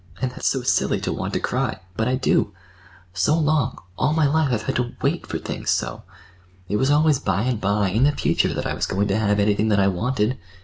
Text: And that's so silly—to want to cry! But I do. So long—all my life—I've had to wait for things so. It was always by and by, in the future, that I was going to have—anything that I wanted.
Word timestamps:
And 0.19 0.31
that's 0.31 0.47
so 0.47 0.63
silly—to 0.63 1.13
want 1.13 1.33
to 1.33 1.39
cry! 1.39 1.79
But 1.95 2.07
I 2.07 2.15
do. 2.15 2.53
So 3.13 3.37
long—all 3.37 4.13
my 4.13 4.25
life—I've 4.27 4.63
had 4.63 4.77
to 4.77 4.93
wait 4.99 5.27
for 5.27 5.37
things 5.37 5.69
so. 5.69 6.01
It 6.67 6.77
was 6.77 6.89
always 6.89 7.19
by 7.19 7.43
and 7.43 7.61
by, 7.61 7.89
in 7.89 8.05
the 8.05 8.11
future, 8.11 8.51
that 8.51 8.65
I 8.65 8.73
was 8.73 8.87
going 8.87 9.07
to 9.09 9.19
have—anything 9.19 9.67
that 9.69 9.79
I 9.79 9.89
wanted. 9.89 10.39